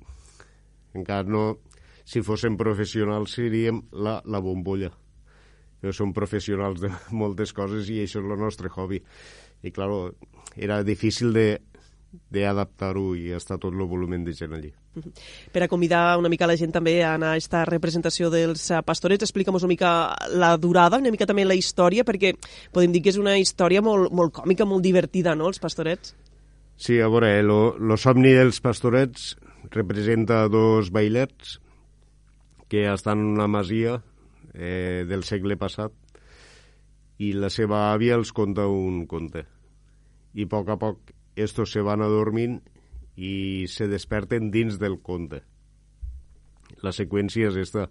Encara 0.94 1.24
no... 1.24 1.58
Si 2.06 2.22
fóssim 2.22 2.58
professionals 2.58 3.32
seríem 3.32 3.82
la, 3.92 4.22
la 4.26 4.40
bombolla 4.40 4.92
som 5.92 6.14
professionals 6.14 6.80
de 6.80 6.90
moltes 7.12 7.52
coses 7.52 7.90
i 7.90 8.00
això 8.04 8.22
és 8.22 8.30
el 8.30 8.40
nostre 8.40 8.70
hobby. 8.70 9.02
I, 9.64 9.72
clar, 9.72 9.90
era 10.56 10.84
difícil 10.84 11.34
de 11.34 11.48
d'adaptar-ho 12.14 13.14
i 13.18 13.32
està 13.34 13.58
tot 13.58 13.74
el 13.74 13.88
volum 13.90 14.14
de 14.24 14.34
gent 14.38 14.54
allí. 14.54 14.70
Per 15.52 15.64
a 15.64 15.68
convidar 15.68 16.18
una 16.20 16.30
mica 16.30 16.46
la 16.46 16.58
gent 16.60 16.74
també 16.74 17.00
a 17.02 17.16
anar 17.16 17.32
a 17.32 17.38
aquesta 17.40 17.64
representació 17.66 18.30
dels 18.30 18.68
eh, 18.70 18.82
pastorets, 18.86 19.26
explica'm 19.26 19.58
una 19.58 19.70
mica 19.72 19.94
la 20.30 20.54
durada, 20.58 21.00
una 21.02 21.14
mica 21.14 21.26
també 21.26 21.46
la 21.46 21.58
història, 21.58 22.06
perquè 22.06 22.36
podem 22.74 22.94
dir 22.94 23.02
que 23.02 23.10
és 23.10 23.18
una 23.18 23.34
història 23.42 23.82
molt, 23.82 24.14
molt 24.14 24.36
còmica, 24.38 24.68
molt 24.70 24.86
divertida, 24.86 25.34
no?, 25.36 25.50
els 25.50 25.62
pastorets. 25.64 26.14
Sí, 26.78 27.00
a 27.02 27.10
veure, 27.10 27.34
el 27.40 27.98
somni 27.98 28.34
dels 28.34 28.62
pastorets 28.62 29.34
representa 29.74 30.48
dos 30.54 30.92
bailets 30.94 31.58
que 32.70 32.86
estan 32.92 33.22
en 33.22 33.34
una 33.38 33.48
masia 33.48 34.02
eh, 34.54 35.06
del 35.10 35.26
segle 35.26 35.58
passat 35.58 35.94
i 37.24 37.32
la 37.38 37.50
seva 37.54 37.88
àvia 37.94 38.18
els 38.20 38.34
conta 38.36 38.66
un 38.68 39.04
conte. 39.10 39.46
I 40.34 40.48
a 40.48 40.50
poc 40.50 40.72
a 40.74 40.78
poc 40.82 41.14
estos 41.36 41.74
se 41.74 41.84
van 41.86 42.02
adormint 42.02 42.60
i 43.16 43.66
se 43.70 43.88
desperten 43.88 44.50
dins 44.54 44.80
del 44.82 45.00
conte. 45.06 45.44
La 46.82 46.92
seqüència 46.92 47.52
és 47.52 47.60
esta. 47.62 47.88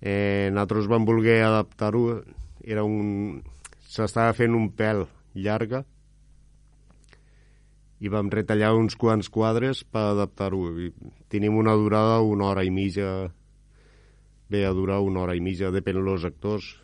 Eh, 0.00 0.48
nosaltres 0.52 0.88
vam 0.92 1.06
voler 1.08 1.40
adaptar-ho, 1.44 2.20
era 2.64 2.84
un... 2.84 3.42
s'estava 3.86 4.34
fent 4.36 4.54
un 4.54 4.68
pèl 4.76 5.06
llarga 5.34 5.84
i 8.04 8.10
vam 8.12 8.28
retallar 8.28 8.74
uns 8.76 8.96
quants 9.00 9.30
quadres 9.32 9.82
per 9.88 10.10
adaptar-ho. 10.12 10.60
Tenim 11.32 11.56
una 11.56 11.74
durada 11.80 12.20
una 12.20 12.50
hora 12.50 12.64
i 12.66 12.70
mitja 12.70 13.30
ve 14.48 14.66
a 14.66 14.72
durar 14.72 15.00
una 15.00 15.24
hora 15.24 15.34
i 15.34 15.40
mitja, 15.42 15.72
depèn 15.74 15.98
dels 16.04 16.26
actors, 16.28 16.76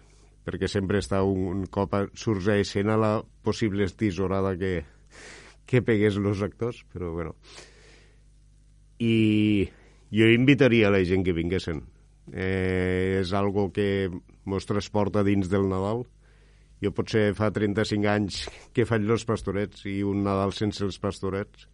perquè 0.47 0.69
sempre 0.71 1.01
està 1.03 1.23
un, 1.27 1.45
un 1.53 1.67
cop 1.71 1.95
surts 2.19 2.49
a 2.51 2.97
la 2.97 3.13
possible 3.43 3.87
tisorada 3.87 4.57
que, 4.57 4.85
que 5.67 5.83
pegués 5.83 6.17
els 6.17 6.43
actors, 6.43 6.85
però 6.93 7.13
bueno. 7.13 7.37
I 8.99 9.69
jo 10.13 10.29
invitaria 10.29 10.91
la 10.91 11.03
gent 11.05 11.25
que 11.25 11.33
vinguessin. 11.33 11.83
Eh, 12.33 13.19
és 13.21 13.33
algo 13.35 13.71
que 13.73 14.11
mos 14.45 14.67
transporta 14.67 15.25
dins 15.27 15.49
del 15.51 15.69
Nadal. 15.71 16.05
Jo 16.83 16.91
potser 16.95 17.33
fa 17.39 17.51
35 17.55 18.11
anys 18.11 18.43
que 18.75 18.87
faig 18.87 19.07
els 19.07 19.25
pastorets 19.25 19.87
i 19.87 20.03
un 20.03 20.23
Nadal 20.27 20.55
sense 20.55 20.83
els 20.85 20.99
pastorets 20.99 21.69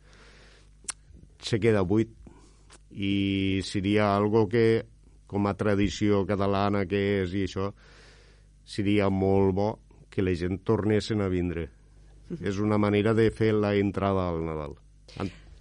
se 1.40 1.60
queda 1.62 1.84
buit 1.86 2.10
i 2.90 3.60
seria 3.64 4.10
algo 4.16 4.46
que 4.48 4.84
com 5.28 5.46
a 5.46 5.54
tradició 5.56 6.24
catalana 6.28 6.84
que 6.88 7.00
és 7.22 7.34
i 7.36 7.44
això, 7.46 7.70
seria 8.68 9.08
molt 9.08 9.54
bo 9.56 9.68
que 10.12 10.24
la 10.24 10.34
gent 10.36 10.60
tornessin 10.66 11.24
a 11.24 11.32
vindre. 11.32 11.68
Mm. 12.28 12.44
És 12.50 12.60
una 12.60 12.76
manera 12.76 13.14
de 13.16 13.30
fer 13.32 13.54
la 13.56 13.74
entrada 13.78 14.28
al 14.28 14.42
Nadal. 14.44 14.76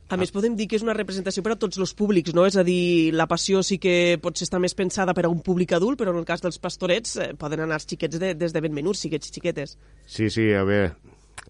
A 0.08 0.16
més, 0.16 0.32
podem 0.32 0.54
dir 0.56 0.70
que 0.72 0.78
és 0.80 0.84
una 0.86 0.96
representació 0.96 1.42
per 1.44 1.54
a 1.54 1.60
tots 1.60 1.80
els 1.84 1.92
públics, 1.98 2.32
no? 2.36 2.46
És 2.48 2.56
a 2.56 2.64
dir, 2.64 3.12
la 3.16 3.28
passió 3.28 3.60
sí 3.64 3.76
que 3.84 4.16
potser 4.24 4.46
està 4.48 4.60
més 4.64 4.76
pensada 4.76 5.16
per 5.16 5.26
a 5.28 5.32
un 5.32 5.42
públic 5.44 5.74
adult, 5.76 6.00
però 6.00 6.14
en 6.14 6.22
el 6.22 6.28
cas 6.28 6.44
dels 6.44 6.60
pastorets 6.64 7.18
eh, 7.20 7.34
poden 7.40 7.66
anar 7.66 7.80
els 7.82 7.88
xiquets 7.90 8.20
de, 8.20 8.32
des 8.40 8.56
de 8.56 8.62
ben 8.64 8.76
menuts, 8.76 9.04
xiquets 9.04 9.28
i 9.28 9.36
xiquetes. 9.36 9.76
Sí, 10.08 10.30
sí, 10.32 10.48
a 10.56 10.64
veure, 10.68 10.96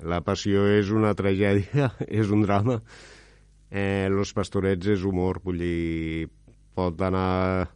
la 0.09 0.23
passió 0.25 0.65
és 0.73 0.89
una 0.93 1.13
tragèdia, 1.17 1.91
és 2.21 2.33
un 2.33 2.45
drama. 2.45 2.79
Eh, 3.69 4.07
los 4.09 4.33
pastorets 4.33 4.89
és 4.89 5.05
humor, 5.05 5.41
vull 5.45 5.61
dir, 5.61 6.25
pot 6.77 7.01
anar 7.05 7.69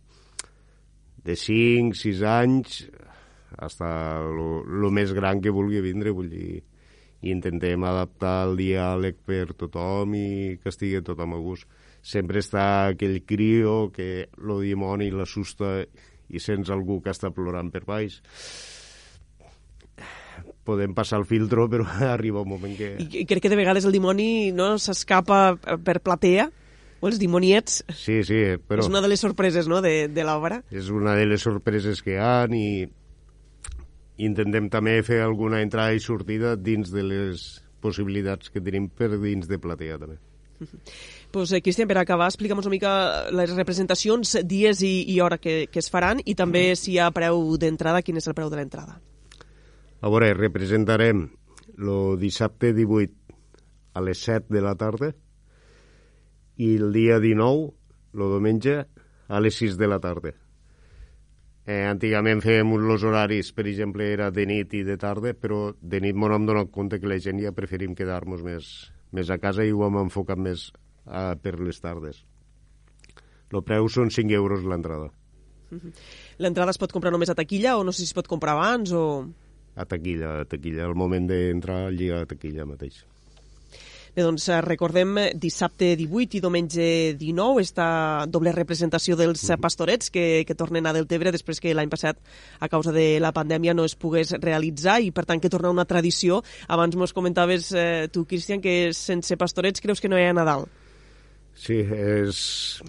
de 1.21 1.37
5, 1.37 1.93
6 1.97 2.25
anys, 2.25 2.81
fins 3.59 3.81
el 3.81 4.91
més 4.91 5.13
gran 5.13 5.41
que 5.41 5.53
vulgui 5.53 5.81
vindre, 5.83 6.13
vull 6.15 6.29
dir, 6.31 6.61
i 7.21 7.31
intentem 7.31 7.83
adaptar 7.85 8.47
el 8.47 8.57
diàleg 8.57 9.19
per 9.25 9.53
tothom 9.53 10.15
i 10.17 10.57
que 10.61 10.71
estigui 10.71 11.03
tothom 11.05 11.35
a 11.37 11.41
gust. 11.41 11.67
Sempre 12.01 12.41
està 12.41 12.63
aquell 12.89 13.19
crio 13.29 13.91
que 13.93 14.27
lo 14.41 14.57
dimoni 14.59 15.11
l'assusta 15.13 15.81
i 16.31 16.39
sents 16.41 16.71
algú 16.73 17.01
que 17.03 17.13
està 17.13 17.29
plorant 17.35 17.69
per 17.69 17.83
baix. 17.85 18.17
Podem 20.65 20.95
passar 20.97 21.19
el 21.21 21.27
filtro, 21.29 21.67
però 21.69 21.85
arriba 22.15 22.41
un 22.41 22.49
moment 22.55 22.73
que... 22.77 22.95
I 22.97 23.27
crec 23.29 23.45
que 23.45 23.53
de 23.53 23.59
vegades 23.59 23.85
el 23.85 23.93
dimoni 23.93 24.49
no 24.55 24.73
s'escapa 24.81 25.59
per 25.85 25.99
platea 26.01 26.49
o 27.01 27.09
els 27.09 27.19
dimoniets. 27.21 27.81
Sí, 27.97 28.21
sí, 28.25 28.41
però... 28.65 28.81
És 28.81 28.89
una 28.89 29.01
de 29.01 29.09
les 29.11 29.21
sorpreses, 29.21 29.69
no?, 29.69 29.81
de, 29.85 30.07
de 30.09 30.25
l'obra. 30.25 30.61
És 30.73 30.89
una 30.93 31.13
de 31.17 31.27
les 31.29 31.45
sorpreses 31.45 32.01
que 32.05 32.15
hi 32.15 32.19
ha 32.21 32.33
i 32.49 32.65
intentem 34.21 34.69
també 34.69 34.99
fer 35.05 35.21
alguna 35.25 35.61
entrada 35.63 35.95
i 35.95 36.01
sortida 36.03 36.55
dins 36.55 36.91
de 36.93 37.03
les 37.05 37.45
possibilitats 37.81 38.51
que 38.53 38.61
tenim 38.61 38.89
per 38.89 39.09
dins 39.17 39.49
de 39.49 39.59
platea, 39.61 39.97
també. 40.01 40.19
Pues, 41.31 41.53
eh, 41.55 41.61
Cristian, 41.63 41.87
per 41.87 41.95
acabar, 41.95 42.25
explica'm 42.27 42.59
una 42.59 42.69
mica 42.73 42.89
les 43.31 43.53
representacions, 43.55 44.33
dies 44.43 44.81
i, 44.83 45.05
i 45.13 45.21
hora 45.23 45.37
que, 45.39 45.69
que 45.71 45.79
es 45.79 45.87
faran 45.87 46.19
i 46.25 46.35
també 46.35 46.73
mm. 46.73 46.79
si 46.81 46.89
hi 46.91 46.97
ha 46.99 47.07
preu 47.15 47.55
d'entrada, 47.55 48.01
quin 48.03 48.19
és 48.19 48.27
el 48.27 48.35
preu 48.35 48.51
de 48.51 48.59
l'entrada. 48.59 48.97
A 50.01 50.11
veure, 50.11 50.33
representarem 50.35 51.23
el 51.77 52.19
dissabte 52.19 52.73
18 52.75 53.15
a 53.95 54.03
les 54.03 54.25
7 54.27 54.51
de 54.51 54.65
la 54.65 54.75
tarda 54.75 55.13
i 56.59 56.75
el 56.75 56.91
dia 56.93 57.21
19, 57.23 57.71
el 58.19 58.27
diumenge, 58.35 58.75
a 59.31 59.39
les 59.39 59.55
6 59.63 59.79
de 59.79 59.87
la 59.87 60.01
tarda. 60.03 60.35
Eh, 61.69 61.83
antigament 61.85 62.41
fèiem 62.41 62.71
els 62.73 63.03
horaris, 63.05 63.51
per 63.53 63.67
exemple, 63.69 64.07
era 64.09 64.31
de 64.33 64.47
nit 64.49 64.73
i 64.73 64.81
de 64.83 64.97
tarda, 64.97 65.35
però 65.37 65.75
de 65.77 65.99
nit 66.01 66.17
m'ho 66.17 66.31
hem 66.33 66.47
donat 66.49 66.71
compte 66.73 66.97
que 66.99 67.09
la 67.09 67.19
gent 67.21 67.41
ja 67.43 67.53
preferim 67.53 67.93
quedar-nos 67.95 68.41
més, 68.41 68.71
més 69.13 69.29
a 69.29 69.37
casa 69.37 69.65
i 69.65 69.71
ho 69.71 69.85
hem 69.85 69.99
enfocat 70.01 70.41
més 70.41 70.71
a, 71.05 71.35
per 71.37 71.59
les 71.61 71.77
tardes. 71.83 72.23
El 73.51 73.61
preu 73.67 73.89
són 73.91 74.09
5 74.09 74.33
euros 74.33 74.65
l'entrada. 74.65 75.11
L'entrada 76.43 76.73
es 76.73 76.81
pot 76.81 76.91
comprar 76.95 77.13
només 77.13 77.29
a 77.29 77.37
taquilla 77.37 77.77
o 77.77 77.85
no 77.85 77.93
sé 77.93 78.01
si 78.01 78.09
es 78.09 78.17
pot 78.17 78.29
comprar 78.31 78.57
abans 78.57 78.95
o... 78.95 79.05
A 79.75 79.85
taquilla, 79.87 80.41
a 80.41 80.47
taquilla. 80.49 80.87
Al 80.87 80.97
moment 80.99 81.29
d'entrar 81.29 81.85
allí 81.87 82.09
a 82.11 82.25
taquilla 82.27 82.65
mateix. 82.67 83.03
Bé, 84.11 84.25
doncs 84.27 84.49
eh, 84.51 84.57
recordem 84.59 85.15
dissabte 85.39 85.93
18 85.95 86.35
i 86.35 86.39
diumenge 86.43 86.85
19 87.15 87.61
esta 87.63 87.85
doble 88.27 88.51
representació 88.51 89.15
dels 89.15 89.39
uh 89.45 89.53
-huh. 89.53 89.61
pastorets 89.63 90.11
que, 90.11 90.43
que 90.45 90.55
tornen 90.55 90.85
a 90.85 90.91
Deltebre 90.91 91.31
després 91.31 91.61
que 91.61 91.73
l'any 91.73 91.87
passat 91.87 92.17
a 92.59 92.67
causa 92.67 92.91
de 92.91 93.21
la 93.21 93.31
pandèmia 93.31 93.73
no 93.73 93.85
es 93.85 93.95
pogués 93.95 94.33
realitzar 94.33 94.99
i 94.99 95.11
per 95.11 95.25
tant 95.25 95.39
que 95.39 95.49
torna 95.49 95.69
una 95.69 95.85
tradició. 95.85 96.43
Abans 96.67 96.95
mos 96.95 97.13
comentaves 97.13 97.71
eh, 97.71 98.09
tu, 98.11 98.25
Cristian, 98.25 98.59
que 98.59 98.91
sense 98.91 99.37
pastorets 99.37 99.79
creus 99.79 100.01
que 100.01 100.09
no 100.09 100.17
hi 100.17 100.27
ha 100.27 100.33
Nadal. 100.33 100.67
Sí, 101.55 101.79
és... 101.79 102.83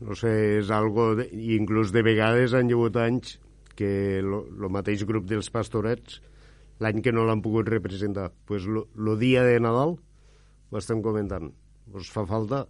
No 0.00 0.14
sé, 0.14 0.60
és 0.60 0.70
algo... 0.70 1.16
De, 1.16 1.28
inclús 1.32 1.92
de 1.92 2.02
vegades 2.02 2.54
han 2.54 2.70
hagut 2.70 2.96
anys 2.96 3.38
que 3.74 4.20
el 4.20 4.70
mateix 4.70 5.04
grup 5.04 5.26
dels 5.26 5.50
pastorets 5.50 6.22
l'any 6.80 7.02
que 7.02 7.12
no 7.12 7.24
l'han 7.24 7.42
pogut 7.42 7.68
representar, 7.68 8.32
pues 8.46 8.64
el 8.64 9.18
dia 9.18 9.42
de 9.44 9.60
Nadal 9.60 9.98
ho 10.76 10.82
estem 10.82 11.02
comentant. 11.04 11.52
Us 11.96 12.10
fa 12.12 12.26
falta... 12.28 12.66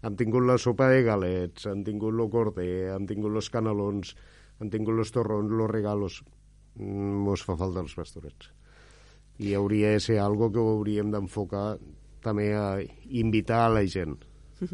Hem 0.00 0.14
tingut 0.16 0.46
la 0.48 0.54
sopa 0.56 0.86
de 0.88 1.02
galets, 1.04 1.66
hem 1.68 1.82
tingut 1.84 2.14
el 2.16 2.30
corder, 2.32 2.94
hem 2.94 3.04
tingut 3.04 3.34
els 3.36 3.50
canelons, 3.52 4.14
hem 4.56 4.70
tingut 4.72 4.96
els 5.02 5.12
torrons, 5.12 5.52
els 5.52 5.68
regalos. 5.68 6.14
Ens 6.80 7.44
fa 7.44 7.56
falta 7.60 7.82
els 7.84 7.92
pastorets. 7.98 8.48
I 9.44 9.52
hauria 9.58 9.92
de 9.92 10.00
ser 10.00 10.16
algo 10.24 10.48
que 10.52 10.60
ho 10.62 10.70
hauríem 10.78 11.12
d'enfocar 11.12 11.74
també 12.24 12.48
a 12.56 12.80
invitar 13.10 13.66
a 13.66 13.74
la 13.76 13.84
gent. 13.84 14.16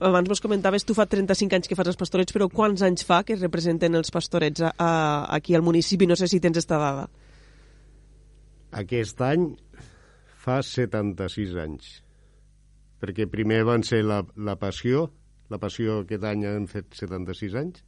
Abans 0.00 0.30
vos 0.32 0.40
comentaves, 0.40 0.86
tu 0.88 0.94
fa 0.96 1.04
35 1.04 1.58
anys 1.58 1.68
que 1.68 1.76
fas 1.76 1.90
els 1.92 1.98
pastorets, 2.00 2.32
però 2.32 2.46
quants 2.48 2.80
anys 2.86 3.04
fa 3.04 3.20
que 3.26 3.36
representen 3.36 3.98
els 3.98 4.10
pastorets 4.10 4.62
a, 4.64 4.70
a, 4.72 4.92
aquí 5.36 5.54
al 5.54 5.62
municipi? 5.66 6.08
No 6.08 6.16
sé 6.16 6.26
si 6.30 6.40
tens 6.40 6.56
esta 6.56 6.78
dada. 6.80 7.04
Aquest 8.80 9.20
any 9.26 9.50
fa 10.40 10.60
76 10.66 11.56
anys. 11.60 11.92
Perquè 13.00 13.28
primer 13.32 13.62
van 13.68 13.84
ser 13.86 14.02
la, 14.04 14.20
la 14.36 14.56
Passió, 14.60 15.06
la 15.52 15.60
Passió 15.60 16.00
aquest 16.02 16.26
any 16.28 16.44
han 16.48 16.68
fet 16.70 16.92
76 16.98 17.56
anys, 17.60 17.82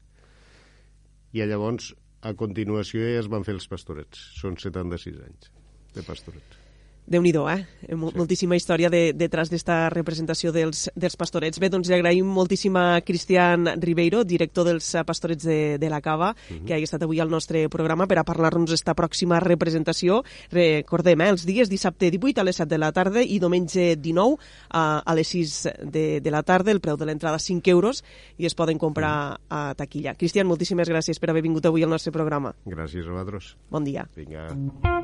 i 1.32 1.44
llavors, 1.49 1.92
a 2.23 2.35
continuació, 2.38 3.06
ja 3.09 3.23
es 3.23 3.30
van 3.32 3.47
fer 3.47 3.56
els 3.59 3.68
pastorets. 3.68 4.28
Són 4.40 4.61
76 4.61 5.23
anys 5.26 5.54
de 5.97 6.04
pastorets 6.06 6.62
déu 7.06 7.23
nhi 7.23 7.32
eh? 7.32 7.66
eh? 7.88 7.94
Mol 7.97 8.12
sí. 8.12 8.18
Moltíssima 8.18 8.56
història 8.56 8.88
de, 8.90 9.12
detrás 9.12 9.50
d'esta 9.50 9.90
representació 9.90 10.52
dels, 10.52 10.88
dels 10.94 11.16
pastorets. 11.16 11.59
Bé, 11.59 11.68
doncs 11.68 11.88
li 11.88 11.97
agraïm 11.97 12.26
moltíssim 12.26 12.76
a 12.76 13.00
Cristian 13.04 13.66
Ribeiro, 13.82 14.23
director 14.25 14.66
dels 14.68 14.87
pastorets 15.06 15.44
de, 15.44 15.78
de 15.78 15.90
la 15.90 16.00
Cava, 16.00 16.32
mhm. 16.32 16.56
-huh. 16.56 16.66
que 16.66 16.75
hagi 16.75 16.85
estat 16.85 17.02
avui 17.02 17.21
al 17.21 17.30
nostre 17.30 17.68
programa 17.68 18.06
per 18.06 18.18
a 18.18 18.25
parlar-nos 18.25 18.71
d'esta 18.71 18.94
pròxima 18.94 19.40
representació. 19.40 20.23
Recordem, 20.50 21.21
eh, 21.21 21.28
els 21.28 21.44
dies 21.44 21.68
dissabte 21.68 22.11
18 22.11 22.40
a 22.40 22.44
les 22.44 22.56
7 22.56 22.68
de 22.68 22.78
la 22.78 22.92
tarda 22.92 23.23
i 23.23 23.38
diumenge 23.38 23.97
19 23.97 24.37
a, 24.71 25.02
a 25.04 25.14
les 25.14 25.28
6 25.28 25.68
de, 25.82 26.21
de 26.21 26.30
la 26.30 26.42
tarda. 26.42 26.71
El 26.71 26.80
preu 26.80 26.97
de 26.97 27.06
l'entrada 27.06 27.38
5 27.38 27.71
euros 27.71 28.04
i 28.38 28.47
es 28.47 28.54
poden 28.54 28.78
comprar 28.78 29.30
mhm. 29.30 29.37
-huh. 29.49 29.71
a 29.71 29.75
taquilla. 29.75 30.14
Cristian, 30.14 30.47
moltíssimes 30.47 30.88
gràcies 30.88 31.18
per 31.18 31.30
haver 31.30 31.42
vingut 31.42 31.66
avui 31.66 31.82
al 31.82 31.90
nostre 31.90 32.12
programa. 32.12 32.54
Gràcies 32.64 33.06
a 33.06 33.11
vosaltres. 33.11 33.56
Bon 33.71 33.85
dia. 33.85 34.09
Vinga. 34.14 35.01